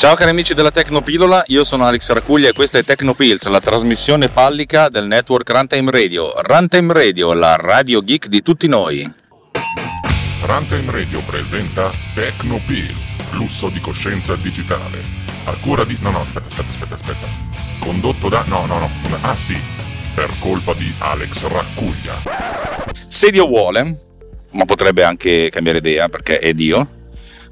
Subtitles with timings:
[0.00, 4.30] Ciao cari amici della Tecnopilola, io sono Alex Racuglia e questa è Tecnopills, la trasmissione
[4.30, 6.32] pallica del network Runtime Radio.
[6.40, 9.06] Runtime Radio, la radio geek di tutti noi.
[10.40, 15.02] Runtime Radio presenta Tecnopills, flusso di coscienza digitale.
[15.44, 15.94] A cura di...
[16.00, 17.26] No, no, aspetta, aspetta, aspetta, aspetta.
[17.78, 18.42] Condotto da...
[18.46, 18.90] No, no, no.
[19.20, 19.60] Ah sì,
[20.14, 22.14] per colpa di Alex Raccuglia.
[23.06, 23.98] Se Dio vuole,
[24.52, 26.88] ma potrebbe anche cambiare idea perché è Dio,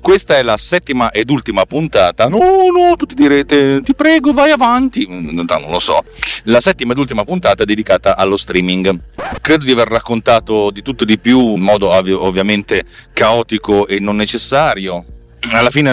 [0.00, 2.28] questa è la settima ed ultima puntata.
[2.28, 5.06] No, no, tutti direte, ti prego, vai avanti.
[5.08, 6.02] No, non lo so.
[6.44, 8.98] La settima ed ultima puntata è dedicata allo streaming.
[9.40, 14.00] Credo di aver raccontato di tutto e di più in modo ov- ovviamente caotico e
[14.00, 15.04] non necessario.
[15.50, 15.92] Alla fine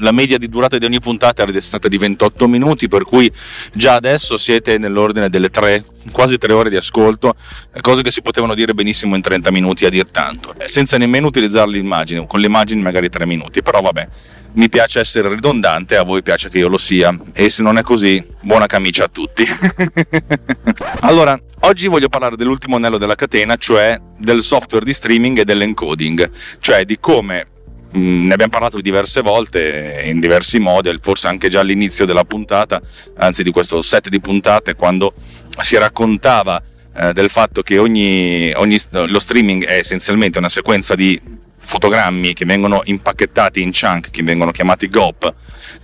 [0.00, 3.30] la media di durata di ogni puntata è stata di 28 minuti, per cui
[3.72, 7.34] già adesso siete nell'ordine delle 3, quasi 3 ore di ascolto,
[7.80, 11.70] cose che si potevano dire benissimo in 30 minuti a dir tanto, senza nemmeno utilizzare
[11.70, 14.08] l'immagine, con le immagini magari 3 minuti, però vabbè.
[14.52, 17.82] Mi piace essere ridondante, a voi piace che io lo sia e se non è
[17.82, 19.46] così, buona camicia a tutti.
[21.02, 26.28] allora, oggi voglio parlare dell'ultimo anello della catena, cioè del software di streaming e dell'encoding,
[26.58, 27.46] cioè di come
[27.92, 32.80] ne abbiamo parlato diverse volte in diversi modi, forse anche già all'inizio della puntata,
[33.16, 35.12] anzi di questo set di puntate, quando
[35.60, 36.62] si raccontava
[36.94, 41.20] eh, del fatto che ogni, ogni, lo streaming è essenzialmente una sequenza di
[41.62, 45.34] fotogrammi che vengono impacchettati in chunk, che vengono chiamati GOP,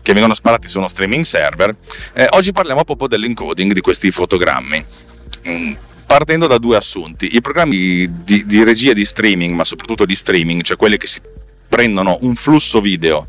[0.00, 1.74] che vengono sparati su uno streaming server.
[2.14, 4.84] Eh, oggi parliamo proprio dell'encoding di questi fotogrammi.
[5.48, 5.74] Mm
[6.06, 7.34] partendo da due assunti.
[7.34, 11.20] I programmi di, di, regia di streaming, ma soprattutto di streaming, cioè quelli che si
[11.76, 13.28] prendono un flusso video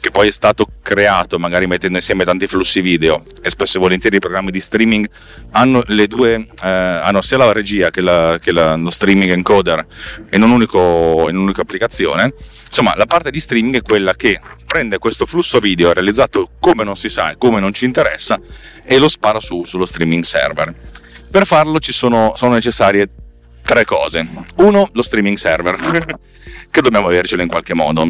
[0.00, 4.16] che poi è stato creato magari mettendo insieme tanti flussi video e spesso e volentieri
[4.16, 5.08] i programmi di streaming
[5.52, 9.86] hanno le due eh, hanno sia la regia che, la, che la, lo streaming encoder
[10.32, 12.34] in, un unico, in un'unica applicazione.
[12.66, 16.96] Insomma la parte di streaming è quella che prende questo flusso video realizzato come non
[16.96, 18.38] si sa e come non ci interessa
[18.84, 20.74] e lo spara su sullo streaming server.
[21.30, 23.08] Per farlo ci sono, sono necessarie
[23.62, 24.26] tre cose.
[24.56, 25.78] Uno lo streaming server
[26.70, 28.08] che dobbiamo avercelo in qualche modo.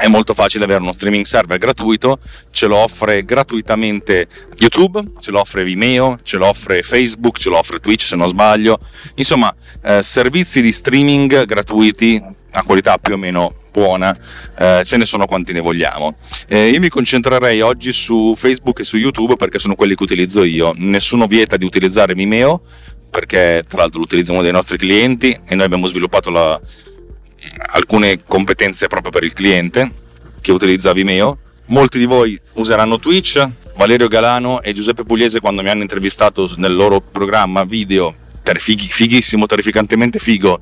[0.00, 2.20] È molto facile avere uno streaming server gratuito,
[2.50, 7.58] ce lo offre gratuitamente YouTube, ce lo offre Vimeo, ce lo offre Facebook, ce lo
[7.58, 8.78] offre Twitch se non sbaglio.
[9.16, 14.16] Insomma, eh, servizi di streaming gratuiti a qualità più o meno buona,
[14.58, 16.16] eh, ce ne sono quanti ne vogliamo.
[16.48, 20.42] Eh, io mi concentrerei oggi su Facebook e su YouTube perché sono quelli che utilizzo
[20.42, 20.72] io.
[20.76, 22.62] Nessuno vieta di utilizzare Vimeo
[23.10, 26.58] perché tra l'altro lo utilizza uno dei nostri clienti e noi abbiamo sviluppato la,
[27.72, 29.90] alcune competenze proprio per il cliente
[30.40, 31.38] che utilizza Vimeo.
[31.66, 33.46] Molti di voi useranno Twitch,
[33.76, 40.18] Valerio Galano e Giuseppe Pugliese quando mi hanno intervistato nel loro programma video, fighissimo, terrificantemente
[40.18, 40.60] figo,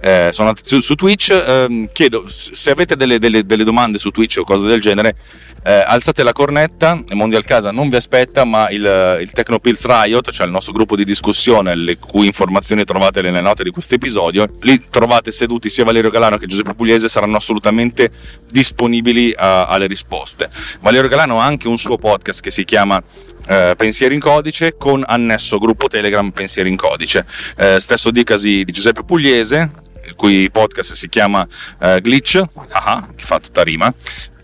[0.00, 1.30] eh, sono andati su, su Twitch.
[1.30, 5.14] Eh, chiedo se avete delle, delle, delle, domande su Twitch o cose del genere.
[5.62, 10.46] Eh, alzate la cornetta, Mondial Casa non vi aspetta, ma il, il Tecnopills Riot, cioè
[10.46, 14.88] il nostro gruppo di discussione, le cui informazioni trovate nelle note di questo episodio, lì
[14.88, 18.10] trovate seduti sia Valerio Galano che Giuseppe Pugliese, saranno assolutamente
[18.50, 20.48] disponibili a, alle risposte.
[20.80, 23.02] Valerio Galano ha anche un suo podcast che si chiama
[23.48, 27.26] eh, Pensieri in codice con annesso gruppo Telegram Pensieri in codice.
[27.58, 31.46] Eh, stesso dicasi di Giuseppe Pugliese, il cui podcast si chiama
[31.78, 33.92] uh, Glitch, ah, che fa tutta rima.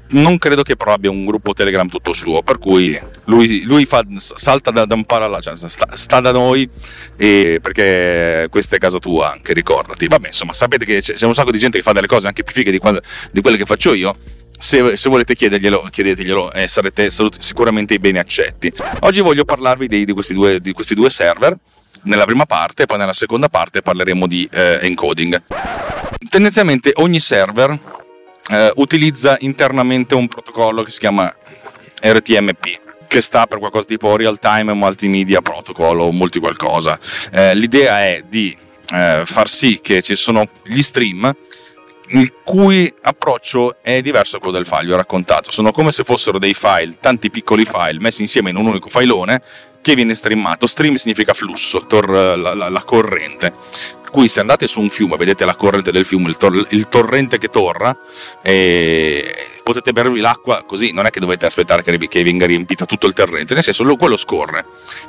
[0.08, 4.04] Non credo che però abbia un gruppo Telegram tutto suo, per cui lui, lui fa,
[4.18, 6.68] salta da, da, un palo all'altro, cioè sta, sta, da noi
[7.16, 10.06] e, perché questa è casa tua anche, ricordati.
[10.06, 12.44] Vabbè, insomma, sapete che c'è, c'è un sacco di gente che fa delle cose anche
[12.44, 12.80] più fighe di,
[13.32, 14.16] di quelle che faccio io,
[14.56, 18.72] se, se, volete chiederglielo, chiedeteglielo e sarete sicuramente i bene accetti.
[19.00, 21.58] Oggi voglio parlarvi di, di, questi, due, di questi due server
[22.06, 25.42] nella prima parte e poi nella seconda parte parleremo di eh, encoding.
[26.28, 27.78] Tendenzialmente ogni server
[28.50, 31.32] eh, utilizza internamente un protocollo che si chiama
[32.00, 36.98] RTMP che sta per qualcosa tipo Real Time Multimedia Protocol o multi qualcosa.
[37.32, 38.56] Eh, l'idea è di
[38.92, 41.34] eh, far sì che ci sono gli stream
[42.10, 45.50] il cui approccio è diverso da quello del file, vi ho raccontato.
[45.50, 49.42] Sono come se fossero dei file, tanti piccoli file messi insieme in un unico filone
[49.86, 50.66] che viene streamato.
[50.66, 53.54] Stream significa flusso, tor- la, la, la, corrente.
[54.16, 57.36] Cui se andate su un fiume, vedete la corrente del fiume, il, tor- il torrente
[57.36, 57.94] che torra,
[58.40, 63.06] e potete bervi l'acqua così, non è che dovete aspettare che, che venga riempita tutto
[63.06, 64.64] il torrente, nel senso quello scorre,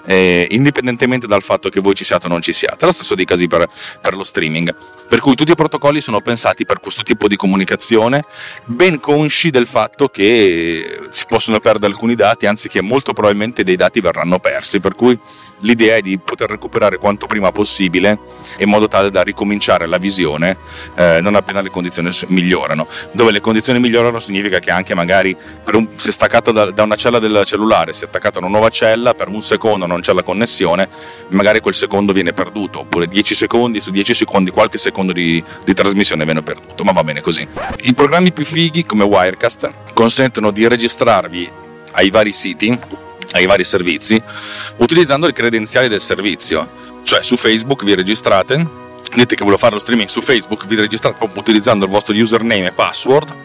[0.08, 2.86] eh, indipendentemente dal fatto che voi ci siate o non ci siate.
[2.86, 3.70] Lo stesso dicasi per,
[4.02, 4.76] per lo streaming.
[5.08, 8.26] Per cui tutti i protocolli sono pensati per questo tipo di comunicazione,
[8.66, 13.78] ben consci del fatto che si possono perdere alcuni dati, anzi che molto probabilmente dei
[13.78, 15.18] dati verranno persi, per cui
[15.60, 18.20] l'idea è di poter recuperare quanto prima possibile
[18.60, 20.58] in modo tale da ricominciare la visione
[20.96, 22.88] eh, non appena le condizioni migliorano.
[23.12, 25.36] Dove le condizioni migliorano significa che anche magari
[25.74, 28.70] un, se staccato da, da, una cella del cellulare, si è attaccata a una nuova
[28.70, 30.88] cella, per un secondo non c'è la connessione,
[31.30, 35.74] magari quel secondo viene perduto, oppure 10 secondi su 10 secondi, qualche secondo di, di
[35.74, 37.48] trasmissione viene perduto, ma va bene così.
[37.82, 41.50] I programmi più fighi come Wirecast consentono di registrarvi
[41.94, 42.80] ai vari siti,
[43.32, 44.22] ai vari servizi,
[44.78, 46.86] utilizzando le credenziali del servizio.
[47.04, 48.56] Cioè su Facebook vi registrate,
[49.16, 52.72] dite che volevo fare lo streaming su Facebook, vi registrate utilizzando il vostro username e
[52.72, 53.36] password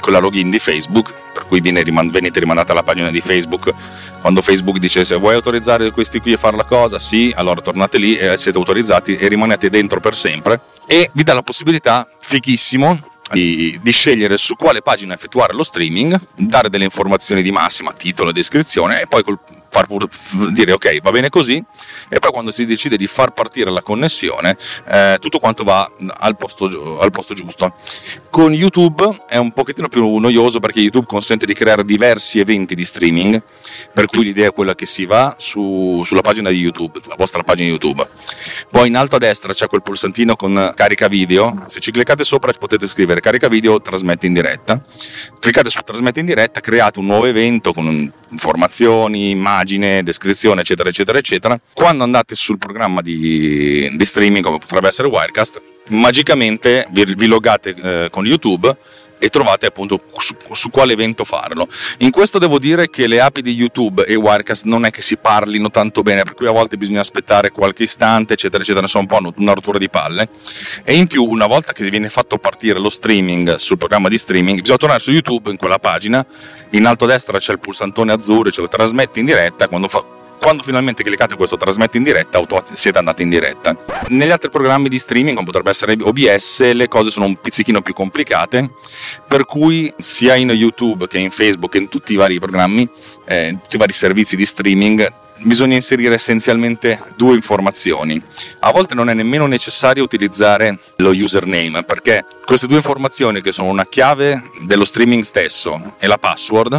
[0.00, 3.72] con la login di Facebook, per cui venite rimandati alla pagina di Facebook.
[4.20, 7.98] Quando Facebook dice se vuoi autorizzare questi qui a fare la cosa, sì, allora tornate
[7.98, 10.60] lì e siete autorizzati e rimanete dentro per sempre.
[10.86, 16.18] E vi dà la possibilità, fighissimo, di, di, scegliere su quale pagina effettuare lo streaming,
[16.34, 19.38] dare delle informazioni di massima, titolo e descrizione e poi col,
[19.70, 20.08] far pur,
[20.52, 21.62] dire ok va bene così
[22.08, 24.56] e poi quando si decide di far partire la connessione
[24.90, 27.74] eh, tutto quanto va al posto, al posto, giusto.
[28.30, 32.84] Con YouTube è un pochettino più noioso perché YouTube consente di creare diversi eventi di
[32.84, 33.42] streaming
[33.92, 37.42] per cui l'idea è quella che si va su, sulla pagina di YouTube la vostra
[37.42, 38.06] pagina YouTube.
[38.70, 41.64] Poi in alto a destra c'è quel pulsantino con carica video.
[41.66, 44.80] Se ci cliccate sopra potete scrivere carica video trasmette in diretta.
[45.38, 50.88] Cliccate su trasmette in diretta create un nuovo evento con informazioni immagini immagine, descrizione, eccetera,
[50.88, 51.60] eccetera, eccetera.
[51.72, 57.74] Quando andate sul programma di, di streaming, come potrebbe essere Wirecast, magicamente vi, vi loggate
[57.74, 58.76] eh, con YouTube
[59.18, 61.68] e trovate appunto su, su, quale evento farlo.
[61.98, 65.16] In questo devo dire che le api di YouTube e Wirecast non è che si
[65.16, 69.32] parlino tanto bene, per cui a volte bisogna aspettare qualche istante, eccetera, eccetera, sono un
[69.32, 70.28] po' una rottura di palle.
[70.84, 74.60] E in più, una volta che viene fatto partire lo streaming sul programma di streaming,
[74.60, 76.24] bisogna tornare su YouTube in quella pagina,
[76.70, 80.17] in alto a destra c'è il pulsantone azzurro, ce lo trasmette in diretta, quando fa
[80.38, 82.40] quando finalmente cliccate questo trasmetti in diretta,
[82.72, 83.76] siete andati in diretta.
[84.08, 87.92] Negli altri programmi di streaming, come potrebbe essere OBS, le cose sono un pizzichino più
[87.92, 88.70] complicate,
[89.26, 92.88] per cui sia in YouTube che in Facebook e in tutti i vari programmi,
[93.26, 98.20] eh, tutti i vari servizi di streaming, bisogna inserire essenzialmente due informazioni.
[98.60, 103.68] A volte non è nemmeno necessario utilizzare lo username perché queste due informazioni che sono
[103.68, 106.78] una chiave dello streaming stesso e la password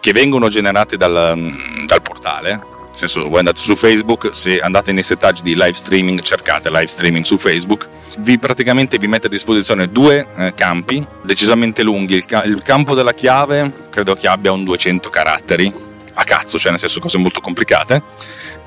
[0.00, 1.54] che vengono generate dal,
[1.86, 6.20] dal portale nel senso voi andate su Facebook, se andate nei settaggi di live streaming,
[6.20, 11.82] cercate live streaming su Facebook, vi praticamente vi mette a disposizione due eh, campi decisamente
[11.82, 12.16] lunghi.
[12.16, 15.72] Il, ca- il, campo della chiave credo che abbia un 200 caratteri,
[16.14, 18.02] a cazzo, cioè nel senso cose molto complicate.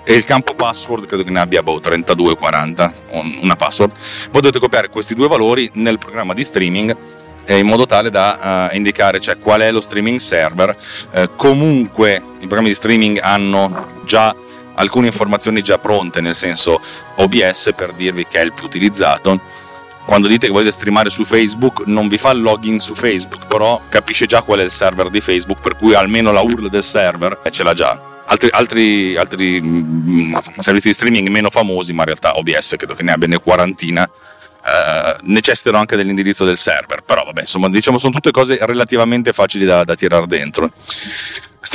[0.04, 2.92] E il campo password credo che ne abbia boh, 32-40,
[3.42, 3.92] una password.
[4.32, 6.98] Voi dovete copiare questi due valori nel programma di streaming
[7.54, 10.76] in modo tale da uh, indicare cioè, qual è lo streaming server.
[11.12, 14.34] Uh, comunque i programmi di streaming hanno già
[14.76, 16.80] alcune informazioni già pronte, nel senso
[17.16, 19.42] OBS per dirvi che è il più utilizzato.
[20.06, 23.82] Quando dite che volete streamare su Facebook, non vi fa il login su Facebook, però
[23.90, 27.42] capisce già qual è il server di Facebook, per cui almeno la URL del server
[27.50, 28.14] ce l'ha già.
[28.28, 33.02] Altri, altri, altri mm, servizi di streaming meno famosi, ma in realtà OBS credo che
[33.02, 38.14] ne abbia una quarantina, eh, necessitano anche dell'indirizzo del server, però vabbè, insomma, diciamo sono
[38.14, 40.72] tutte cose relativamente facili da, da tirare dentro.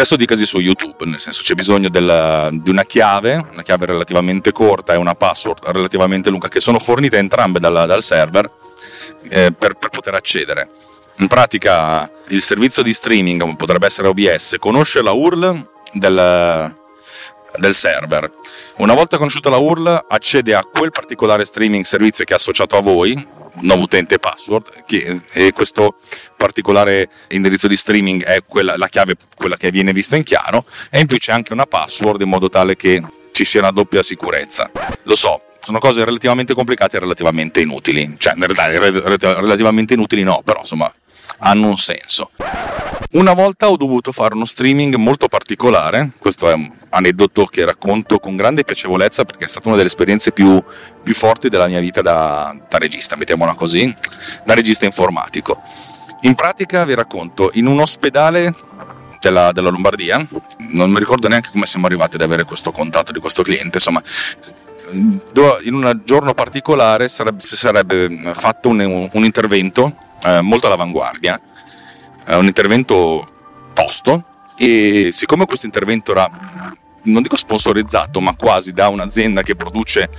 [0.01, 4.51] Stesso dicasi su YouTube, nel senso c'è bisogno della, di una chiave, una chiave relativamente
[4.51, 8.51] corta e una password relativamente lunga che sono fornite entrambe dal, dal server
[9.29, 10.71] eh, per, per poter accedere.
[11.17, 16.75] In pratica il servizio di streaming, potrebbe essere OBS, conosce la URL del,
[17.59, 18.31] del server.
[18.77, 22.81] Una volta conosciuta la URL, accede a quel particolare streaming servizio che è associato a
[22.81, 23.23] voi,
[23.63, 25.97] nuovo utente password, che, e questo
[26.37, 31.01] particolare indirizzo di streaming è quella, la chiave, quella che viene vista in chiaro, e
[31.01, 33.03] in più c'è anche una password in modo tale che
[33.33, 34.71] ci sia una doppia sicurezza.
[35.05, 38.17] Lo so, sono cose relativamente complicate e relativamente inutili.
[38.19, 40.93] Cioè, in realtà, relativamente inutili no, però insomma,
[41.41, 42.31] hanno un senso.
[43.13, 48.21] Una volta ho dovuto fare uno streaming molto particolare, questo è un aneddoto che racconto
[48.21, 50.63] con grande piacevolezza perché è stata una delle esperienze più,
[51.03, 53.93] più forti della mia vita da, da regista, mettiamola così,
[54.45, 55.61] da regista informatico.
[56.23, 58.55] In pratica vi racconto, in un ospedale
[59.21, 60.25] della, della, Lombardia,
[60.59, 64.01] non mi ricordo neanche come siamo arrivati ad avere questo contatto di questo cliente, insomma,
[64.93, 71.41] in un giorno particolare sarebbe, si sarebbe fatto un, un intervento eh, molto all'avanguardia,
[72.27, 73.29] eh, un intervento
[73.73, 74.25] tosto
[74.57, 76.31] e siccome questo intervento era
[77.03, 80.11] non dico sponsorizzato, ma quasi da un'azienda che produce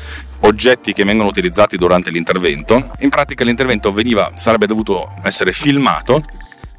[0.42, 2.92] oggetti che vengono utilizzati durante l'intervento.
[3.00, 6.24] In pratica l'intervento veniva, sarebbe dovuto essere filmato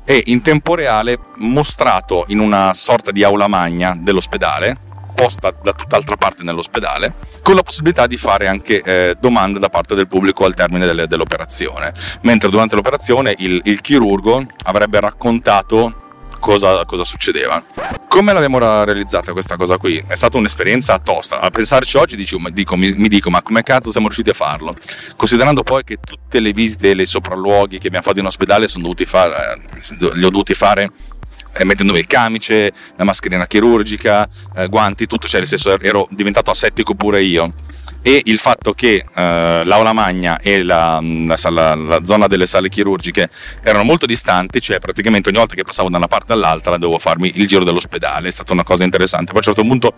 [0.05, 4.91] e in tempo reale mostrato in una sorta di aula magna dell'ospedale
[5.23, 9.95] posta da tutt'altra parte nell'ospedale, con la possibilità di fare anche eh, domande da parte
[9.95, 11.93] del pubblico al termine delle, dell'operazione.
[12.23, 15.97] Mentre durante l'operazione il, il chirurgo avrebbe raccontato
[16.43, 17.63] Cosa, cosa, succedeva.
[18.09, 20.03] Come l'abbiamo realizzata questa cosa qui?
[20.05, 21.39] È stata un'esperienza tosta.
[21.39, 24.75] A pensarci oggi dico, dico, mi, mi, dico, ma come cazzo siamo riusciti a farlo?
[25.15, 28.83] Considerando poi che tutte le visite e i sopralluoghi che abbiamo fatto in ospedale sono
[28.83, 30.91] dovuti fare, eh, li ho dovuti fare
[31.55, 36.51] eh, mettendomi il camice, la mascherina chirurgica, eh, guanti, tutto, cioè nel senso ero diventato
[36.51, 37.53] asettico pure io.
[38.05, 42.69] E il fatto che eh, l'aula magna e la, la, sala, la, zona delle sale
[42.69, 43.31] chirurgiche
[43.63, 47.31] erano molto distanti, cioè praticamente ogni volta che passavo da una parte all'altra dovevo farmi
[47.37, 49.33] il giro dell'ospedale, è stata una cosa interessante.
[49.33, 49.95] Poi a un certo punto,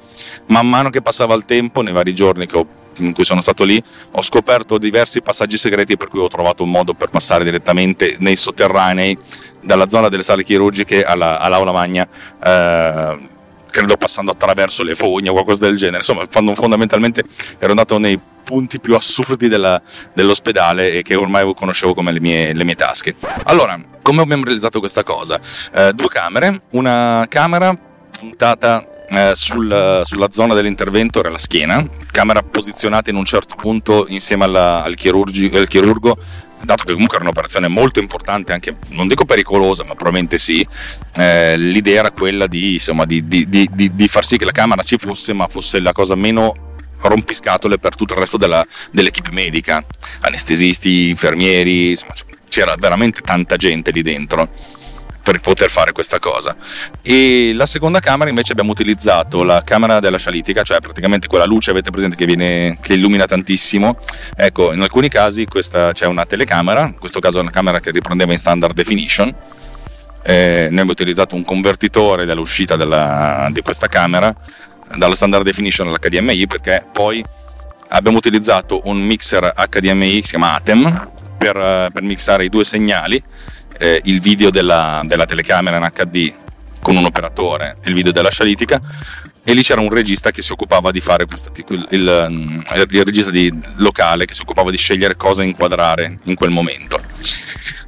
[0.49, 2.67] man mano che passava il tempo, nei vari giorni ho,
[2.99, 3.83] in cui sono stato lì,
[4.13, 8.37] ho scoperto diversi passaggi segreti per cui ho trovato un modo per passare direttamente nei
[8.37, 9.17] sotterranei
[9.61, 12.07] dalla zona delle sale chirurgiche alla, all'aula magna.
[12.43, 13.33] Eh,
[13.71, 15.99] credo passando attraverso le fogne o qualcosa del genere.
[15.99, 17.25] Insomma, fondamentalmente
[17.59, 19.81] ero andato nei punti più assurdi della,
[20.13, 23.17] dell'ospedale e che ormai conoscevo come le mie, le mie tasche.
[23.45, 25.41] Allora, come abbiamo realizzato questa cosa?
[25.73, 27.77] Eh, due camere, una camera
[28.17, 34.07] puntata eh, sul, sulla zona dell'intervento era la schiena, camera posizionata in un certo punto
[34.09, 36.17] insieme alla, al, al chirurgo
[36.65, 40.67] dato che comunque era un'operazione molto importante, anche non dico pericolosa, ma probabilmente sì,
[41.17, 44.97] eh, l'idea era quella di, insomma, di, di, di, far sì che la camera ci
[44.97, 49.85] fosse, ma fosse la cosa meno rompiscatole per tutto il resto della, dell'equipe medica,
[50.21, 52.15] anestesisti, infermieri, insomma,
[52.49, 54.49] c'era veramente tanta gente lì dentro
[55.25, 56.55] per poter fare questa cosa.
[57.01, 61.71] E la seconda camera invece abbiamo utilizzato la camera della scialitica, cioè praticamente quella luce
[61.71, 63.97] avete presente che, viene, che illumina tantissimo.
[64.37, 67.91] Ecco, in alcuni casi questa, c'è una telecamera, in questo caso è una camera che
[67.91, 69.35] riprendeva in standard definition.
[70.27, 74.35] Eh, noi abbiamo utilizzato un convertitore dall'uscita della, di questa camera
[74.97, 77.23] dalla standard definition all'HDMI perché poi
[77.89, 83.23] abbiamo utilizzato un mixer HDMI si chiama ATEM per, per mixare i due segnali
[83.79, 86.35] eh, il video della, della, telecamera in HD
[86.81, 88.81] con un operatore e il video della scialitica
[89.43, 93.05] e lì c'era un regista che si occupava di fare questo, il, il, mm, il
[93.05, 97.01] regista di, locale che si occupava di scegliere cosa inquadrare in quel momento.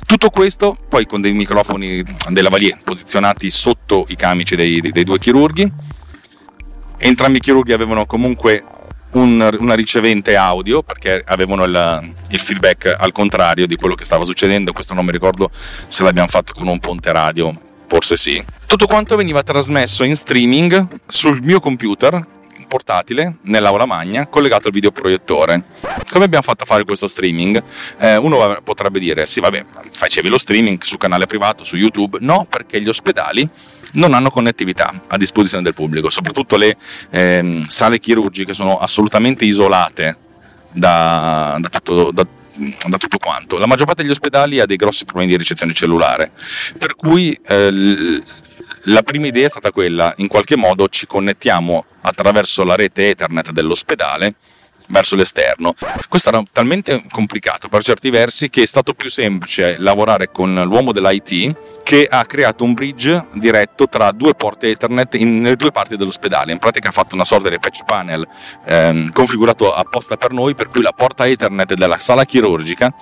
[0.05, 5.19] Tutto questo poi con dei microfoni della Valier posizionati sotto i camici dei, dei due
[5.19, 5.73] chirurghi.
[6.99, 8.64] Entrambi i chirurghi avevano comunque
[9.16, 14.25] un, una ricevente audio perché avevano il, il, feedback al contrario di quello che stava
[14.25, 14.73] succedendo.
[14.73, 15.50] Questo non mi ricordo
[15.88, 17.54] se l'abbiamo fatto con un ponte radio,
[17.87, 18.42] forse sì.
[18.66, 22.35] Tutto quanto veniva trasmesso in streaming sul mio computer
[22.66, 25.62] portatile nell'aula magna collegato al videoproiettore.
[26.11, 27.62] Come abbiamo fatto a fare questo streaming?
[27.99, 32.18] Eh, uno potrebbe dire: Sì, vabbè, facevi lo streaming su canale privato, su YouTube.
[32.20, 33.49] No, perché gli ospedali
[33.92, 36.76] non hanno connettività a disposizione del pubblico, soprattutto le
[37.11, 40.18] eh, sale chirurgiche sono assolutamente isolate
[40.73, 42.26] da, da, tutto, da,
[42.87, 43.59] da, tutto, quanto.
[43.59, 46.31] La maggior parte degli ospedali ha dei grossi problemi di ricezione cellulare,
[46.79, 48.23] per cui eh,
[48.85, 53.51] la prima idea è stata quella, in qualche modo ci connettiamo attraverso la rete Ethernet
[53.51, 54.35] dell'ospedale
[54.88, 55.75] verso l'esterno.
[56.09, 60.93] Questo era talmente complicato per certi versi che è stato più semplice lavorare con l'uomo
[60.93, 66.50] dell'IT che ha creato un bridge diretto tra due porte Ethernet nelle due parti dell'ospedale.
[66.50, 68.26] In pratica ha fatto una sorta di patch panel
[68.64, 72.93] ehm, configurato apposta per noi, per cui la porta Ethernet della sala chirurgica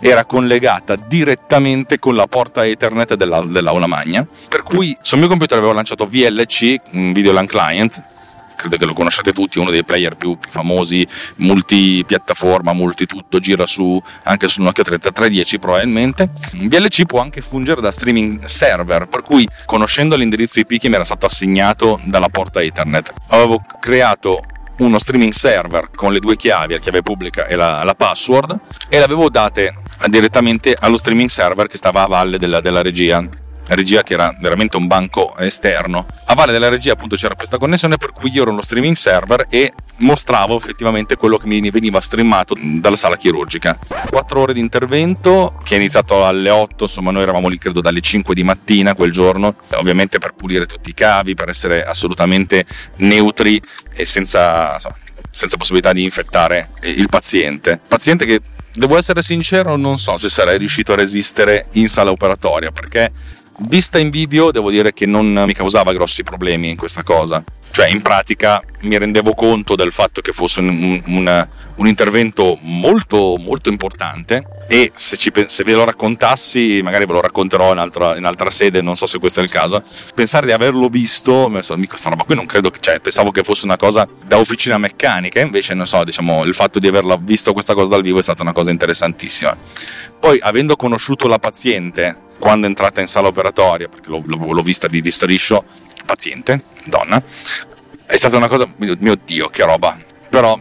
[0.00, 4.26] era collegata direttamente con la porta Ethernet della, dell'aula magna.
[4.48, 8.02] Per cui sul mio computer avevo lanciato VLC, un video LAN client,
[8.60, 14.00] credo che lo conosciate tutti, uno dei player più, più famosi, multipiattaforma, multitutto, gira su,
[14.24, 16.30] anche su Nokia 3310 probabilmente.
[16.52, 21.04] VLC può anche fungere da streaming server, per cui conoscendo l'indirizzo IP che mi era
[21.04, 24.42] stato assegnato dalla porta Ethernet, avevo creato
[24.78, 28.98] uno streaming server con le due chiavi, la chiave pubblica e la, la password, e
[28.98, 29.74] le avevo date
[30.06, 33.26] direttamente allo streaming server che stava a valle della, della regia
[33.74, 36.06] regia che era veramente un banco esterno.
[36.26, 39.46] A valle della regia appunto c'era questa connessione per cui io ero uno streaming server
[39.48, 43.78] e mostravo effettivamente quello che mi veniva streamato dalla sala chirurgica.
[44.08, 48.00] Quattro ore di intervento che è iniziato alle 8, insomma noi eravamo lì credo dalle
[48.00, 52.64] 5 di mattina quel giorno, ovviamente per pulire tutti i cavi, per essere assolutamente
[52.96, 53.60] neutri
[53.92, 54.78] e senza,
[55.30, 57.80] senza possibilità di infettare il paziente.
[57.86, 58.40] Paziente che
[58.72, 63.10] Devo essere sincero, non so se sarei riuscito a resistere in sala operatoria perché
[63.68, 67.44] Vista in video, devo dire che non mi causava grossi problemi questa cosa.
[67.70, 73.36] Cioè, in pratica mi rendevo conto del fatto che fosse un, un, un intervento molto,
[73.38, 78.16] molto importante e se, ci, se, ve lo raccontassi, magari ve lo racconterò in altra,
[78.16, 79.82] in altra, sede, non so se questo è il caso,
[80.14, 81.50] pensare di averlo visto,
[81.88, 85.74] questa roba qui non credo cioè, pensavo che fosse una cosa da officina meccanica, invece,
[85.74, 88.52] non so, diciamo, il fatto di averla visto questa cosa dal vivo è stata una
[88.52, 89.56] cosa interessantissima.
[90.20, 94.86] Poi, avendo conosciuto la paziente quando è entrata in sala operatoria, perché l'ho, l'ho vista
[94.86, 95.64] di, di striscio,
[96.04, 97.22] paziente, donna,
[98.10, 99.96] è stata una cosa, mio Dio, che roba.
[100.28, 100.58] Però,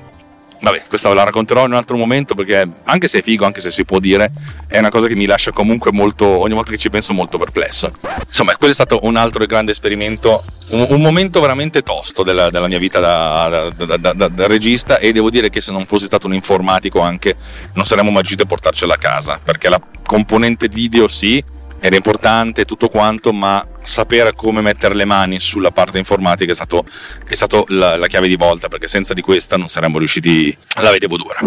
[0.62, 3.60] vabbè, questa ve la racconterò in un altro momento perché anche se è figo, anche
[3.60, 4.32] se si può dire,
[4.68, 7.91] è una cosa che mi lascia comunque molto, ogni volta che ci penso, molto perplesso.
[8.25, 12.68] Insomma, quello è stato un altro grande esperimento, un, un momento veramente tosto della, della
[12.68, 16.27] mia vita da, da, da, da, regista e devo dire che se non fossi stato
[16.27, 17.36] un informatico anche
[17.74, 21.44] non saremmo mai riusciti a portarcela a casa perché la componente video sì,
[21.79, 26.83] era importante tutto quanto, ma sapere come mettere le mani sulla parte informatica è stato,
[27.25, 30.91] è stato la, la, chiave di volta, perché senza di questa non saremmo riusciti, la
[30.91, 31.39] vedevo dura.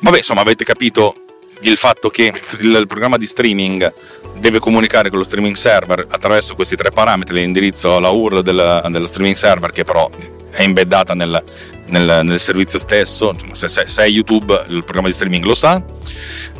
[0.00, 1.14] Vabbè, insomma, avete capito
[1.62, 3.92] il fatto che il, il programma di streaming
[4.38, 9.06] deve comunicare con lo streaming server attraverso questi tre parametri, l'indirizzo, la URL del, dello
[9.06, 10.08] streaming server, che però
[10.50, 11.42] è embeddata nel,
[11.88, 15.82] nel, nel servizio stesso, se, se, se, è YouTube il programma di streaming lo sa,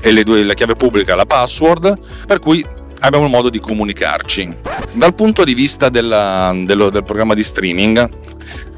[0.01, 2.65] e due, la chiave pubblica la password, per cui
[3.01, 4.57] abbiamo il modo di comunicarci.
[4.93, 8.11] Dal punto di vista della, dello, del programma di streaming,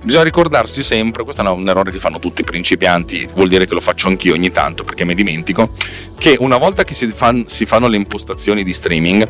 [0.02, 3.75] bisogna ricordarsi sempre, questo è un errore che fanno tutti i principianti, vuol dire che
[3.75, 5.71] lo faccio anch'io ogni tanto perché mi dimentico,
[6.19, 9.28] che una volta che si, fan, si fanno le impostazioni di streaming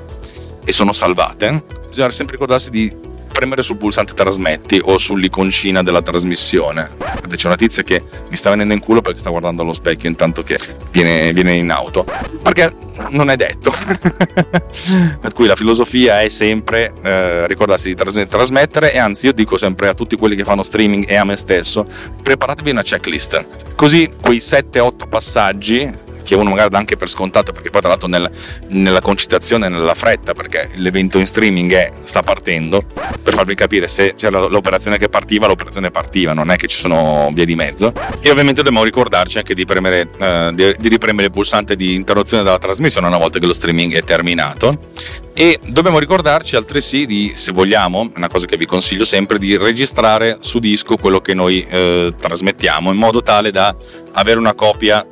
[0.64, 3.08] e sono salvate, bisogna sempre ricordarsi di
[3.40, 6.90] premere sul pulsante trasmetti o sull'iconcina della trasmissione.
[7.26, 10.42] C'è una tizia che mi sta venendo in culo perché sta guardando allo specchio intanto
[10.42, 10.58] che
[10.90, 12.04] viene, viene in auto.
[12.42, 12.70] Perché
[13.12, 13.72] non è detto.
[15.22, 19.56] per cui la filosofia è sempre eh, ricordarsi di tras- trasmettere e anzi io dico
[19.56, 21.86] sempre a tutti quelli che fanno streaming e a me stesso,
[22.22, 23.46] preparatevi una checklist.
[23.74, 25.90] Così quei 7-8 passaggi
[26.30, 28.30] che uno magari dà anche per scontato perché poi tra l'altro nel,
[28.68, 32.82] nella concitazione nella fretta perché l'evento in streaming è, sta partendo
[33.22, 37.30] per farvi capire se c'era l'operazione che partiva l'operazione partiva non è che ci sono
[37.32, 37.92] vie di mezzo.
[38.20, 42.42] E ovviamente dobbiamo ricordarci anche di, premere, eh, di, di ripremere il pulsante di interruzione
[42.42, 44.88] della trasmissione una volta che lo streaming è terminato.
[45.32, 50.38] E dobbiamo ricordarci altresì di, se vogliamo, una cosa che vi consiglio sempre, di registrare
[50.40, 53.74] su disco quello che noi eh, trasmettiamo in modo tale da
[54.12, 55.06] avere una copia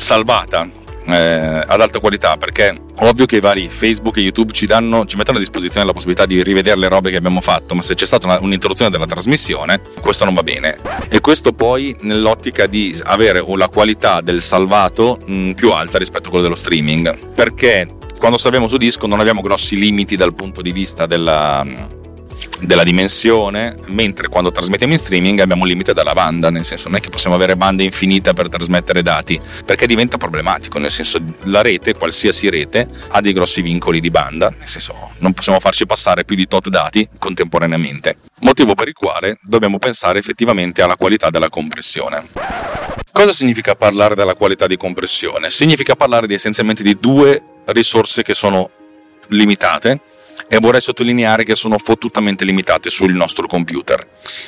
[0.00, 0.68] salvata
[1.06, 5.16] eh, ad alta qualità perché ovvio che i vari Facebook e YouTube ci, danno, ci
[5.16, 8.06] mettono a disposizione la possibilità di rivedere le robe che abbiamo fatto ma se c'è
[8.06, 10.78] stata una, un'interruzione della trasmissione questo non va bene.
[11.08, 16.28] E questo poi nell'ottica di avere la qualità del salvato mh, più alta rispetto a
[16.28, 17.32] quello dello streaming.
[17.34, 21.98] Perché quando salviamo su disco non abbiamo grossi limiti dal punto di vista della
[22.60, 26.98] della dimensione, mentre quando trasmettiamo in streaming abbiamo un limite dalla banda, nel senso non
[26.98, 31.62] è che possiamo avere banda infinita per trasmettere dati, perché diventa problematico, nel senso la
[31.62, 36.24] rete, qualsiasi rete, ha dei grossi vincoli di banda, nel senso non possiamo farci passare
[36.24, 41.48] più di tot dati contemporaneamente, motivo per il quale dobbiamo pensare effettivamente alla qualità della
[41.48, 42.28] compressione.
[43.12, 45.50] Cosa significa parlare della qualità di compressione?
[45.50, 48.70] Significa parlare di, essenzialmente di due risorse che sono
[49.28, 50.00] limitate
[50.52, 54.04] e vorrei sottolineare che sono fottutamente limitate sul nostro computer,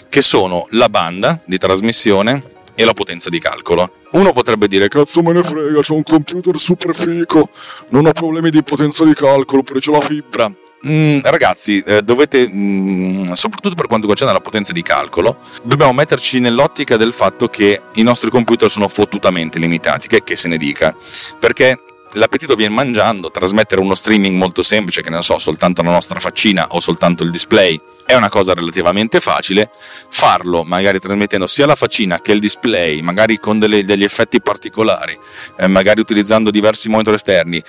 [0.09, 2.43] che sono la banda di trasmissione
[2.75, 3.99] e la potenza di calcolo.
[4.11, 7.49] Uno potrebbe dire cazzo me ne frega, c'ho un computer super fico,
[7.91, 10.53] non ho problemi di potenza di calcolo, pure c'ho la fibra.
[10.85, 16.41] Mm, ragazzi, eh, dovete, mm, soprattutto per quanto concerne la potenza di calcolo, dobbiamo metterci
[16.41, 20.93] nell'ottica del fatto che i nostri computer sono fottutamente limitati, che, che se ne dica,
[21.39, 21.79] perché
[22.15, 26.67] l'appetito viene mangiando, trasmettere uno streaming molto semplice, che ne so, soltanto la nostra faccina
[26.71, 29.71] o soltanto il display, è una cosa relativamente facile.
[30.11, 35.19] Farlo, magari trasmettendo sia la faccina che il display, magari con delle, degli effetti particolari,
[35.59, 37.63] eh, magari utilizzando diversi monitor esterni,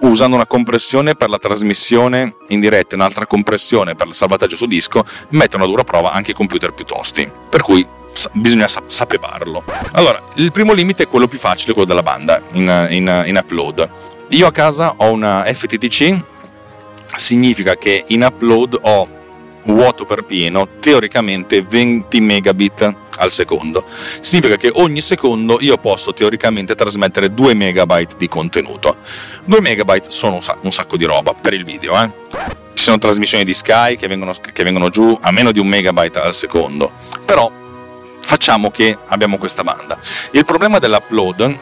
[0.00, 4.66] usando una compressione per la trasmissione in diretta e un'altra compressione per il salvataggio su
[4.66, 7.30] disco, mettono a dura prova anche i computer più tosti.
[7.48, 7.86] Per cui
[8.32, 9.64] bisogna sapevarlo.
[9.92, 13.90] Allora, il primo limite è quello più facile, quello della banda in, in, in upload.
[14.28, 16.18] Io a casa ho una FTTC,
[17.14, 19.20] significa che in upload ho
[19.66, 23.84] vuoto per pieno, teoricamente 20 megabit al secondo.
[24.20, 28.96] Significa che ogni secondo io posso teoricamente trasmettere 2 megabyte di contenuto.
[29.44, 32.10] 2 megabyte sono un sacco di roba per il video, eh.
[32.74, 36.18] Ci sono trasmissioni di Sky che vengono, che vengono giù a meno di un megabyte
[36.18, 36.90] al secondo,
[37.24, 37.60] però
[38.32, 39.98] facciamo che abbiamo questa banda.
[40.30, 41.54] Il problema dell'upload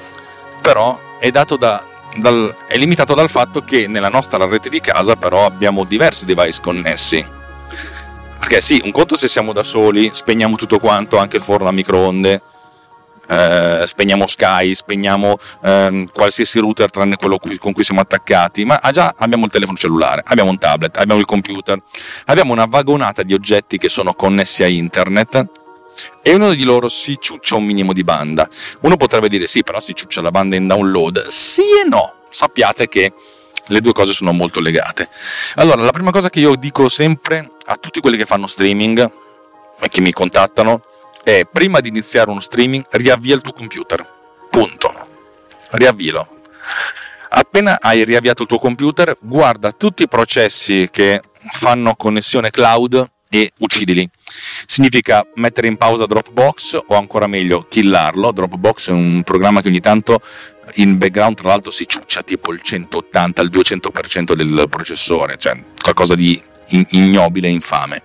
[0.60, 1.84] però è dato da
[2.16, 6.60] dal, è limitato dal fatto che nella nostra rete di casa però abbiamo diversi device
[6.60, 7.26] connessi.
[8.38, 11.72] Perché sì, un conto se siamo da soli, spegniamo tutto quanto, anche il forno a
[11.72, 12.42] microonde,
[13.28, 19.14] eh, spegniamo Sky, spegniamo eh, qualsiasi router tranne quello con cui siamo attaccati, ma già
[19.18, 21.80] abbiamo il telefono cellulare, abbiamo un tablet, abbiamo il computer,
[22.26, 25.58] abbiamo una vagonata di oggetti che sono connessi a internet
[26.22, 28.48] e uno di loro si ciuccia un minimo di banda.
[28.80, 31.26] Uno potrebbe dire sì, però si ciuccia la banda in download.
[31.26, 33.12] Sì e no, sappiate che
[33.66, 35.08] le due cose sono molto legate.
[35.56, 39.12] Allora, la prima cosa che io dico sempre a tutti quelli che fanno streaming
[39.80, 40.84] e che mi contattano
[41.22, 44.06] è prima di iniziare uno streaming riavvia il tuo computer.
[44.50, 45.08] Punto.
[45.70, 46.38] Riavvilo.
[47.32, 51.22] Appena hai riavviato il tuo computer, guarda tutti i processi che
[51.52, 54.08] fanno connessione cloud e uccidili.
[54.66, 58.32] Significa mettere in pausa Dropbox o ancora meglio killarlo.
[58.32, 60.20] Dropbox è un programma che ogni tanto
[60.74, 66.14] in background tra l'altro si ciuccia tipo il 180 il 200% del processore, cioè qualcosa
[66.14, 66.40] di
[66.90, 68.02] ignobile e infame.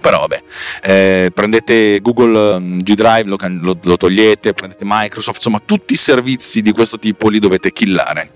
[0.00, 0.42] Però vabbè,
[0.82, 5.96] eh, prendete Google mm, G Drive, lo, lo, lo, togliete, prendete Microsoft, insomma tutti i
[5.96, 8.32] servizi di questo tipo li dovete killare,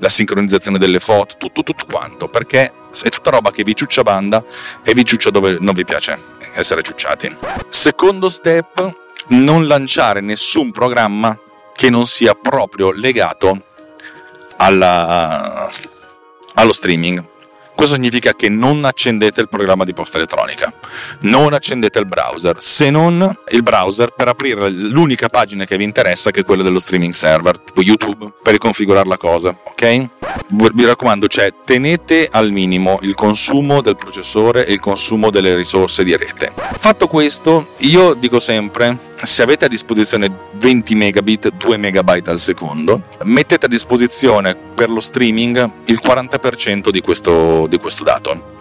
[0.00, 2.70] la sincronizzazione delle foto, tutto, tutto quanto, perché
[3.02, 4.44] è tutta roba che vi ciuccia banda
[4.82, 7.36] e vi ciuccia dove non vi piace essere ciucciati.
[7.68, 8.96] Secondo step,
[9.28, 11.38] non lanciare nessun programma
[11.74, 13.64] che non sia proprio legato
[14.56, 15.68] alla,
[16.54, 17.32] allo streaming
[17.74, 20.72] questo significa che non accendete il programma di posta elettronica,
[21.20, 26.30] non accendete il browser, se non il browser per aprire l'unica pagina che vi interessa,
[26.30, 30.08] che è quella dello streaming server, tipo YouTube, per riconfigurare la cosa, ok?
[30.48, 36.04] Vi raccomando, cioè tenete al minimo il consumo del processore e il consumo delle risorse
[36.04, 36.52] di rete.
[36.78, 43.08] Fatto questo, io dico sempre, se avete a disposizione 20 megabit, 2 megabyte al secondo,
[43.24, 48.52] mettete a disposizione per lo streaming il 40% di questo, di questo dato.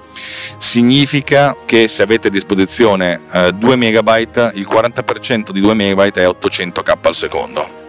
[0.58, 6.28] Significa che se avete a disposizione eh, 2 megabyte, il 40% di 2 megabyte è
[6.28, 7.82] 800k al secondo.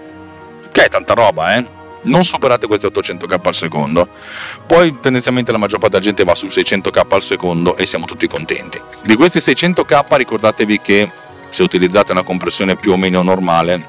[0.72, 1.82] Che è tanta roba, eh?
[2.04, 4.08] non superate questi 800k al secondo.
[4.66, 8.26] Poi tendenzialmente la maggior parte della gente va su 600k al secondo e siamo tutti
[8.26, 8.80] contenti.
[9.02, 11.10] Di questi 600k ricordatevi che
[11.54, 13.80] se utilizzate una compressione più o meno normale,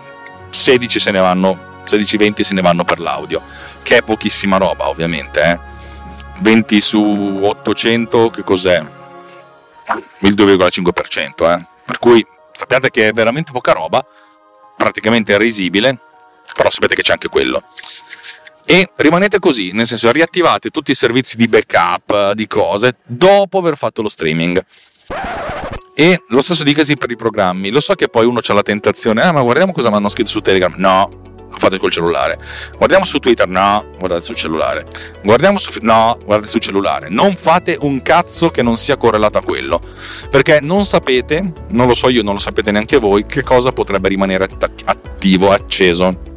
[0.52, 3.42] 16 se ne vanno, 16-20 se ne vanno per l'audio,
[3.82, 5.42] che è pochissima roba ovviamente.
[5.42, 5.60] Eh?
[6.42, 7.02] 20 su
[7.42, 8.78] 800 che cos'è?
[10.20, 11.66] Il 2,5%, eh?
[11.84, 14.06] per cui sappiate che è veramente poca roba,
[14.78, 15.98] praticamente irrisibile,
[16.54, 17.64] però sapete che c'è anche quello.
[18.64, 23.76] E rimanete così, nel senso riattivate tutti i servizi di backup, di cose, dopo aver
[23.76, 24.64] fatto lo streaming.
[25.98, 27.70] E lo stesso dicasi per i programmi.
[27.70, 30.28] Lo so che poi uno ha la tentazione, ah ma guardiamo cosa mi hanno scritto
[30.28, 30.74] su Telegram.
[30.76, 32.38] No, lo fate col cellulare.
[32.76, 34.86] Guardiamo su Twitter, no, guardate sul cellulare.
[35.24, 37.08] Guardiamo su no, guardate sul cellulare.
[37.08, 39.80] Non fate un cazzo che non sia correlato a quello.
[40.30, 44.10] Perché non sapete, non lo so io, non lo sapete neanche voi, che cosa potrebbe
[44.10, 44.50] rimanere
[44.84, 46.34] attivo, acceso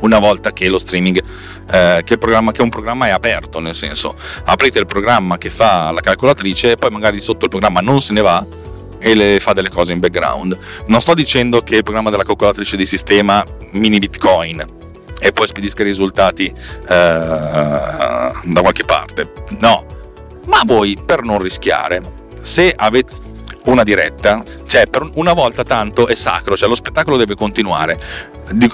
[0.00, 1.22] una volta che lo streaming
[1.70, 6.02] eh, che, che, un programma è aperto nel senso aprite il programma che fa la
[6.02, 8.44] calcolatrice e poi magari sotto il programma non se ne va
[9.04, 10.58] e le fa delle cose in background.
[10.86, 14.64] Non sto dicendo che il programma della calcolatrice di sistema mini Bitcoin
[15.20, 16.54] e poi spedisca i risultati eh,
[16.88, 19.30] da qualche parte.
[19.58, 19.84] No,
[20.46, 22.00] ma voi per non rischiare,
[22.40, 23.12] se avete
[23.64, 28.00] una diretta, cioè per una volta tanto è sacro, cioè lo spettacolo deve continuare.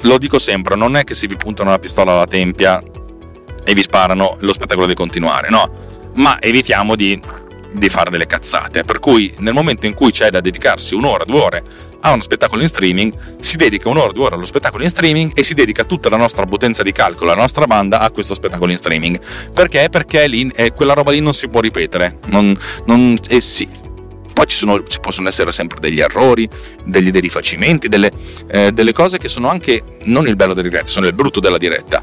[0.03, 2.81] Lo dico sempre, non è che se vi puntano la pistola alla tempia
[3.65, 5.89] e vi sparano, lo spettacolo deve continuare, no.
[6.15, 7.21] Ma evitiamo di
[7.73, 8.85] di fare delle cazzate.
[8.85, 11.63] Per cui nel momento in cui c'è da dedicarsi un'ora, due ore
[12.03, 15.43] a uno spettacolo in streaming, si dedica un'ora, due ore allo spettacolo in streaming e
[15.43, 18.79] si dedica tutta la nostra potenza di calcolo, la nostra banda a questo spettacolo in
[18.79, 19.21] streaming.
[19.53, 19.89] Perché?
[19.91, 22.19] Perché lì, eh, quella roba lì non si può ripetere.
[22.27, 22.57] Non,
[22.87, 23.69] non, eh sì,
[24.33, 26.49] poi ci, sono, ci, possono essere sempre degli errori,
[26.85, 28.11] degli derifacimenti, delle,
[28.49, 31.59] eh, delle, cose che sono anche non il bello della diretta, sono il brutto della
[31.59, 32.03] diretta.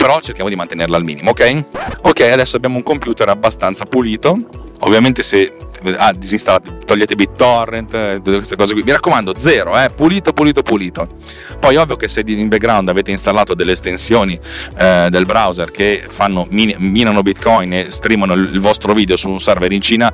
[0.00, 1.64] Però cerchiamo di mantenerla al minimo, ok?
[2.02, 5.52] Ok, adesso abbiamo un computer abbastanza pulito, Ovviamente se
[5.96, 8.82] ah, disinstallate, togliete BitTorrent, eh, tutte queste cose qui.
[8.82, 11.16] Mi raccomando, zero, eh, pulito, pulito, pulito.
[11.58, 14.38] Poi ovvio che se in background avete installato delle estensioni
[14.78, 19.70] eh, del browser che fanno, minano Bitcoin e streamano il vostro video su un server
[19.70, 20.10] in Cina,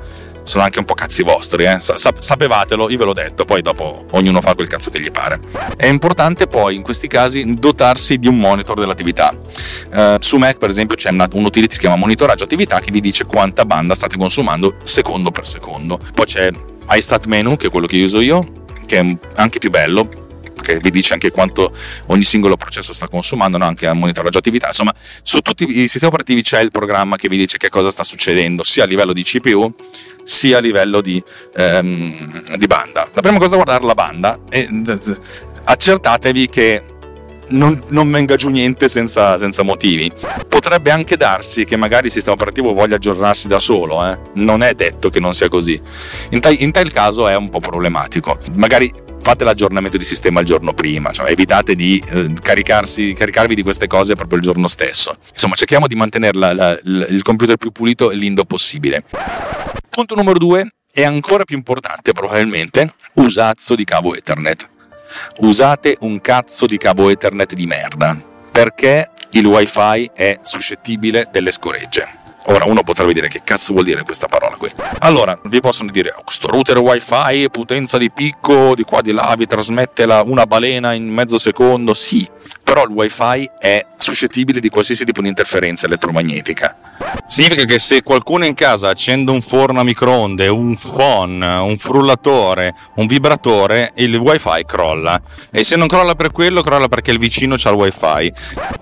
[0.47, 1.77] sono anche un po' cazzi vostri, eh?
[1.79, 5.41] sapevatelo, io ve l'ho detto, poi dopo ognuno fa quel cazzo che gli pare.
[5.75, 9.35] È importante poi in questi casi dotarsi di un monitor dell'attività.
[9.91, 13.01] Uh, su Mac per esempio c'è un utility che si chiama monitoraggio attività che vi
[13.01, 15.99] dice quanta banda state consumando secondo per secondo.
[16.13, 16.49] Poi c'è
[16.91, 20.07] iStat Menu, che è quello che uso io, che è anche più bello,
[20.61, 21.73] che vi dice anche quanto
[22.07, 23.65] ogni singolo processo sta consumando, no?
[23.65, 27.57] anche a monitoraggio Insomma, su tutti i sistemi operativi c'è il programma che vi dice
[27.57, 29.73] che cosa sta succedendo, sia a livello di CPU
[30.27, 31.23] sia a livello di,
[31.55, 33.07] ehm, di banda.
[33.13, 34.67] La prima cosa da guardare la banda e
[35.63, 36.83] accertatevi che
[37.49, 40.11] non, non, venga giù niente senza, senza, motivi.
[40.49, 44.19] Potrebbe anche darsi che magari il sistema operativo voglia aggiornarsi da solo, eh?
[44.33, 45.81] non è detto che non sia così.
[46.31, 48.37] In, ta- in tal caso è un po' problematico.
[48.55, 53.87] Magari fate l'aggiornamento di sistema il giorno prima, cioè evitate di eh, caricarvi di queste
[53.87, 55.17] cose proprio il giorno stesso.
[55.29, 59.03] Insomma, cerchiamo di mantenere la, la, la, il computer più pulito e lindo possibile.
[59.97, 64.69] Punto numero due, è ancora più importante probabilmente, usazzo di cavo Ethernet.
[65.39, 68.15] Usate un cazzo di cavo Ethernet di merda,
[68.51, 72.07] perché il wifi è suscettibile delle scoregge.
[72.49, 74.69] Ora uno potrebbe dire che cazzo vuol dire questa parola qui.
[74.99, 79.33] Allora, vi possono dire oh, questo router wifi, potenza di picco, di qua di là,
[79.35, 81.95] vi trasmette la, una balena in mezzo secondo.
[81.95, 82.29] Sì,
[82.63, 86.77] però il wifi è suscettibile di qualsiasi tipo di interferenza elettromagnetica.
[87.27, 92.73] Significa che se qualcuno in casa accende un forno a microonde, un phon, un frullatore,
[92.95, 95.21] un vibratore, il wifi crolla.
[95.51, 98.31] E se non crolla per quello, crolla perché il vicino ha il wifi.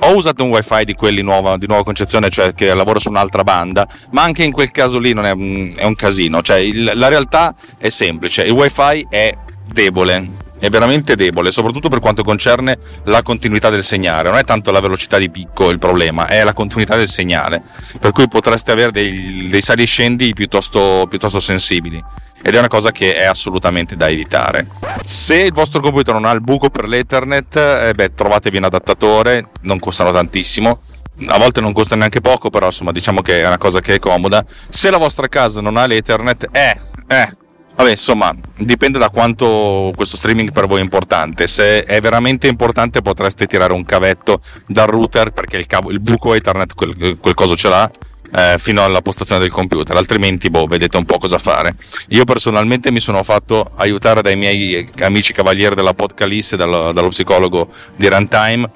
[0.02, 3.44] Ho usato un wifi di quelli nuova, di nuova concezione, cioè che lavora su un'altra
[3.44, 5.32] banda, ma anche in quel caso lì non è,
[5.80, 6.44] è un casino.
[6.44, 9.36] Cioè il, la realtà è semplice, il wifi è
[9.66, 14.30] debole è veramente debole, soprattutto per quanto concerne la continuità del segnale.
[14.30, 17.62] Non è tanto la velocità di picco il problema, è la continuità del segnale.
[18.00, 22.04] Per cui potreste avere dei, dei sali e scendi piuttosto, piuttosto sensibili.
[22.42, 24.68] Ed è una cosa che è assolutamente da evitare.
[25.02, 29.50] Se il vostro computer non ha il buco per l'Ethernet, eh beh, trovatevi un adattatore,
[29.62, 30.80] non costano tantissimo
[31.28, 34.00] a volte non costa neanche poco, però insomma diciamo che è una cosa che è
[34.00, 34.44] comoda.
[34.70, 37.36] Se la vostra casa non ha l'Ethernet, eh, eh,
[37.76, 41.46] Vabbè, insomma, dipende da quanto questo streaming per voi è importante.
[41.46, 46.34] Se è veramente importante potreste tirare un cavetto dal router perché il, cavo, il buco
[46.34, 47.92] Ethernet quel, quel coso ce l'ha
[48.32, 51.76] eh, fino alla postazione del computer, altrimenti boh, vedete un po' cosa fare.
[52.10, 57.68] Io personalmente mi sono fatto aiutare dai miei amici cavalieri della Podcalisse, dallo, dallo psicologo
[57.96, 58.70] di Runtime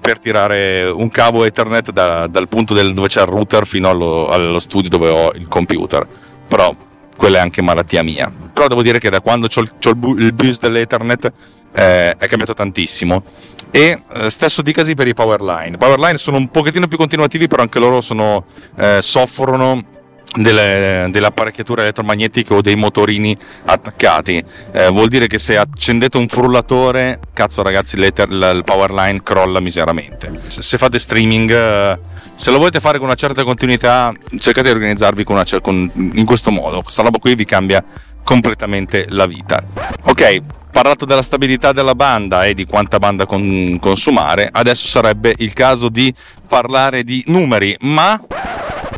[0.00, 4.28] per tirare un cavo Ethernet da, dal punto del, dove c'è il router fino allo,
[4.28, 6.06] allo studio dove ho il computer.
[6.46, 6.74] Però
[7.16, 8.32] quella è anche malattia mia.
[8.52, 9.70] Però devo dire che da quando ho il,
[10.18, 11.32] il, bus dell'Ethernet
[11.72, 13.22] eh, è cambiato tantissimo.
[13.70, 15.76] E eh, stesso dicasi per i powerline.
[15.76, 18.44] Powerline sono un pochettino più continuativi, però anche loro sono,
[18.76, 19.92] eh, soffrono
[20.34, 24.42] delle, delle, apparecchiature elettromagnetiche o dei motorini attaccati.
[24.72, 30.40] Eh, vuol dire che se accendete un frullatore, cazzo ragazzi, il powerline crolla miseramente.
[30.46, 31.98] Se, se fate streaming eh,
[32.34, 36.24] se lo volete fare con una certa continuità, cercate di organizzarvi con una, con, in
[36.24, 36.82] questo modo.
[36.82, 37.82] Questa roba qui vi cambia
[38.24, 39.62] completamente la vita.
[40.04, 40.40] Ok,
[40.72, 45.88] parlato della stabilità della banda e di quanta banda con, consumare, adesso sarebbe il caso
[45.88, 46.12] di
[46.48, 48.20] parlare di numeri, ma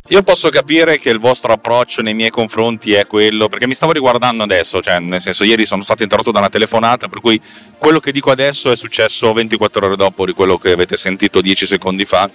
[0.08, 3.92] io posso capire che il vostro approccio nei miei confronti è quello, perché mi stavo
[3.92, 7.40] riguardando adesso, cioè nel senso ieri sono stato interrotto da una telefonata, per cui
[7.76, 11.66] quello che dico adesso è successo 24 ore dopo di quello che avete sentito 10
[11.66, 12.30] secondi fa.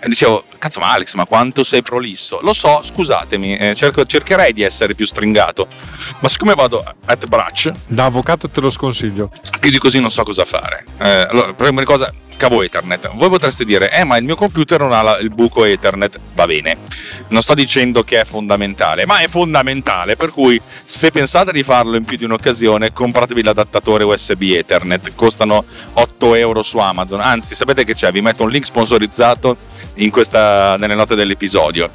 [0.00, 2.38] E dicevo, cazzo ma Alex, ma quanto sei prolisso?
[2.42, 5.68] Lo so, scusatemi, eh, cerco, cercherei di essere più stringato,
[6.20, 7.74] ma siccome vado at braccio...
[7.86, 9.30] Da avvocato te lo sconsiglio.
[9.60, 10.84] Più di così non so cosa fare.
[10.98, 13.08] Eh, allora, prima cosa, cavo Ethernet.
[13.14, 16.18] Voi potreste dire, eh, ma il mio computer non ha il buco Ethernet.
[16.34, 16.76] Va bene,
[17.28, 20.16] non sto dicendo che è fondamentale, ma è fondamentale.
[20.16, 25.12] Per cui, se pensate di farlo in più di un'occasione, compratevi l'adattatore USB Ethernet.
[25.14, 27.20] Costano 8 euro su Amazon.
[27.20, 28.10] Anzi, sapete che c'è?
[28.10, 29.56] Vi metto un link sponsorizzato
[30.10, 31.90] questa, nelle note dell'episodio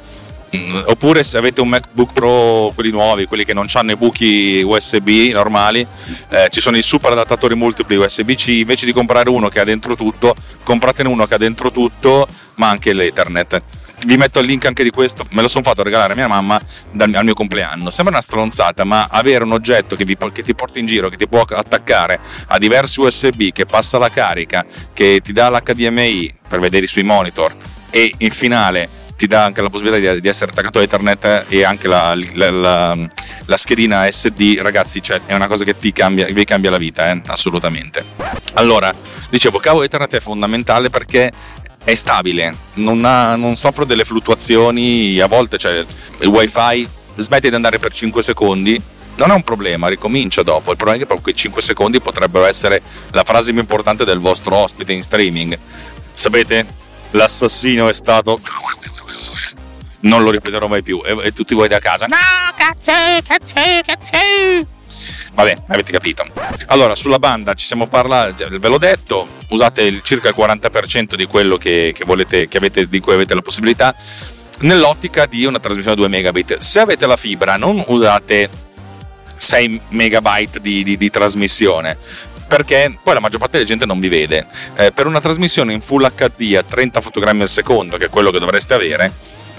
[0.56, 4.62] Mm, oppure se avete un MacBook Pro, quelli nuovi, quelli che non hanno i buchi
[4.64, 5.86] USB normali,
[6.30, 9.94] eh, ci sono i super adattatori multipli USB-C, invece di comprare uno che ha dentro
[9.94, 13.62] tutto, compratene uno che ha dentro tutto, ma anche l'Ethernet.
[14.06, 16.58] Vi metto il link anche di questo, me lo sono fatto regalare a mia mamma
[16.92, 17.90] dal, al mio compleanno.
[17.90, 21.16] Sembra una stronzata, ma avere un oggetto che, vi, che ti porta in giro, che
[21.16, 26.60] ti può attaccare a diversi USB, che passa la carica, che ti dà l'HDMI per
[26.60, 27.54] vedere sui monitor
[27.90, 31.64] e in finale ti dà anche la possibilità di, di essere attaccato a Ethernet e
[31.64, 33.08] anche la, la, la,
[33.46, 37.10] la schedina SD, ragazzi, cioè, è una cosa che ti cambia, vi cambia la vita,
[37.10, 37.20] eh?
[37.26, 38.04] assolutamente.
[38.54, 38.94] Allora,
[39.28, 41.32] dicevo, cavo Ethernet è fondamentale perché
[41.82, 45.84] è stabile, non, ha, non soffre delle fluttuazioni, a volte cioè,
[46.20, 48.80] il wifi smette di andare per 5 secondi,
[49.16, 50.70] non è un problema, ricomincia dopo.
[50.70, 54.20] Il problema è che proprio quei 5 secondi potrebbero essere la frase più importante del
[54.20, 55.58] vostro ospite in streaming.
[56.12, 56.77] Sapete?
[57.12, 58.38] L'assassino è stato
[60.00, 61.00] non lo ripeterò mai più.
[61.04, 62.16] E, e tutti voi da casa, no,
[62.56, 62.92] cazzo,
[63.26, 64.66] cazzo, cazzo.
[65.34, 66.24] Vabbè, avete capito.
[66.66, 71.26] Allora, sulla banda ci siamo parlati, ve l'ho detto, usate il, circa il 40% di
[71.26, 73.94] quello che, che volete, che avete, di cui avete la possibilità
[74.60, 76.58] nell'ottica di una trasmissione a 2 megabit.
[76.58, 78.50] Se avete la fibra, non usate
[79.36, 81.96] 6 megabyte di, di, di trasmissione
[82.48, 84.46] perché poi la maggior parte della gente non vi vede.
[84.76, 88.30] Eh, per una trasmissione in Full HD a 30 fotogrammi al secondo, che è quello
[88.30, 89.12] che dovreste avere,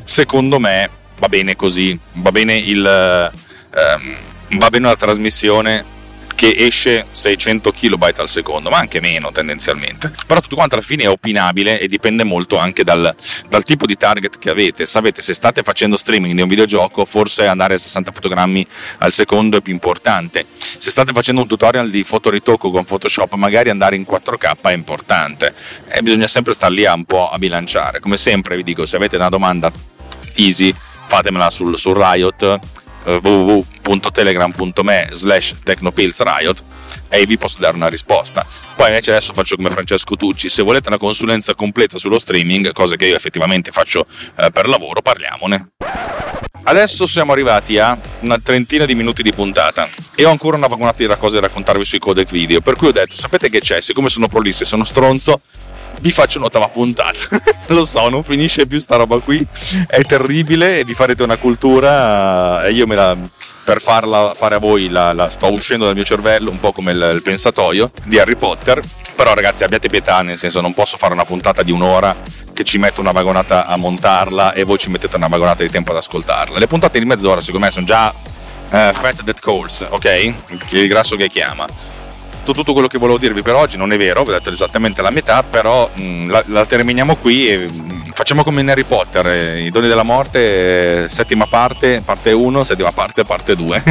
[0.03, 2.85] secondo me va bene così, va bene il...
[2.85, 4.17] Ehm,
[4.57, 5.97] va bene la trasmissione
[6.39, 10.09] che esce 600 kB al secondo, ma anche meno tendenzialmente.
[10.25, 13.13] Però tutto quanto alla fine è opinabile e dipende molto anche dal,
[13.49, 14.85] dal, tipo di target che avete.
[14.85, 18.65] Sapete, se state facendo streaming di un videogioco, forse andare a 60 fotogrammi
[18.99, 20.45] al secondo è più importante.
[20.77, 25.53] Se state facendo un tutorial di fotoritocco con Photoshop, magari andare in 4K è importante.
[25.89, 27.99] E bisogna sempre stare lì un po' a bilanciare.
[27.99, 29.69] Come sempre vi dico, se avete una domanda
[30.35, 30.73] easy,
[31.05, 32.59] fatemela sul, sul Riot
[33.03, 36.63] www.telegram.me slash technopillsriot
[37.09, 38.45] e vi posso dare una risposta.
[38.75, 42.95] Poi invece adesso faccio come Francesco Tucci, se volete una consulenza completa sullo streaming, cosa
[42.95, 44.05] che io effettivamente faccio
[44.37, 45.71] eh, per lavoro, parliamone.
[46.61, 51.03] Adesso siamo arrivati a una trentina di minuti di puntata e ho ancora una vagonata
[51.03, 54.09] di cose da raccontarvi sui codec video, per cui ho detto, sapete che c'è, siccome
[54.09, 55.41] sono prolisso e sono stronzo,
[56.01, 57.19] vi faccio un'ottava puntata.
[57.67, 59.45] Lo so, non finisce più sta roba qui,
[59.87, 63.17] è terribile vi farete una cultura e io me la,
[63.63, 66.91] per farla fare a voi la, la, sto uscendo dal mio cervello, un po' come
[66.91, 68.81] il, il pensatoio di Harry Potter.
[69.15, 72.15] Però ragazzi abbiate pietà, nel senso non posso fare una puntata di un'ora
[72.53, 75.91] che ci metto una vagonata a montarla e voi ci mettete una vagonata di tempo
[75.91, 76.57] ad ascoltarla.
[76.57, 80.33] Le puntate di mezz'ora secondo me sono già uh, fat that calls, ok?
[80.71, 81.67] Il grasso che chiama
[82.49, 85.11] detto tutto quello che volevo dirvi per oggi, non è vero, ho detto esattamente la
[85.11, 87.69] metà, però mh, la, la, terminiamo qui e
[88.19, 92.65] facciamo come in Harry Potter, eh, i doni della morte, eh, settima parte, parte 1,
[92.65, 93.81] settima parte, parte 2.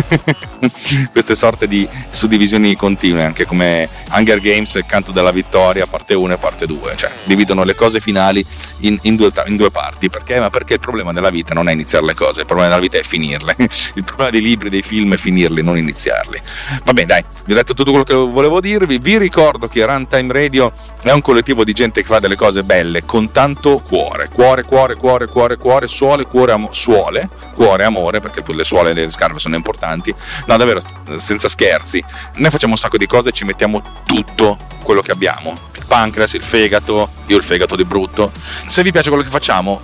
[1.10, 6.34] Queste sorte di suddivisioni continue, anche come Hunger Games, il canto della vittoria, parte 1
[6.34, 8.44] e parte 2, cioè dividono le cose finali
[8.80, 10.10] in, in, due, in due, parti.
[10.10, 10.38] Perché?
[10.38, 12.98] Ma perché il problema della vita non è iniziare le cose, il problema della vita
[12.98, 13.56] è finirle.
[13.94, 16.40] Il problema dei libri, dei film è finirli, non iniziarli.
[16.84, 18.98] Vabbè, dai, vi ho detto tutto quello che volevo dirvi.
[18.98, 23.04] Vi ricordo che Runtime Radio è un collettivo di gente che fa delle cose belle
[23.04, 24.17] con tanto cuore.
[24.26, 28.94] Cuore, cuore, cuore, cuore, cuore, suole, cuore, amo- suole, cuore, amore, perché le suole e
[28.94, 30.12] le scarpe sono importanti.
[30.46, 30.80] No, davvero,
[31.14, 32.02] senza scherzi.
[32.34, 35.56] Noi facciamo un sacco di cose e ci mettiamo tutto quello che abbiamo.
[35.76, 38.32] Il pancreas, il fegato, io il fegato di brutto.
[38.66, 39.80] Se vi piace quello che facciamo,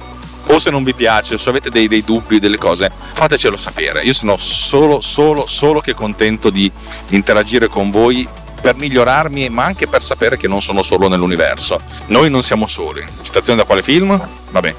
[0.47, 4.03] o se non vi piace, o se avete dei, dei, dubbi, delle cose, fatecelo sapere.
[4.03, 6.70] Io sono solo, solo, solo che contento di
[7.09, 8.29] interagire con voi
[8.64, 11.79] per migliorarmi, ma anche per sapere che non sono solo nell'universo.
[12.07, 13.05] Noi non siamo soli.
[13.20, 14.18] Citazione da quale film?
[14.53, 14.74] Vabbè.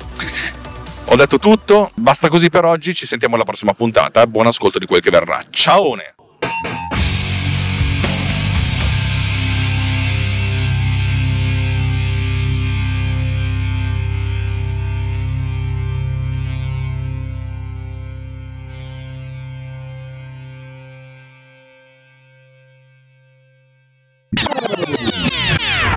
[1.10, 4.26] Ho detto tutto, basta così per oggi, ci sentiamo alla prossima puntata.
[4.26, 5.40] Buon ascolto di quel che verrà.
[5.52, 5.94] Ciao!